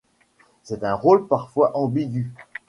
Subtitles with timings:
[0.63, 2.31] C'est un rôle parfois ambigu.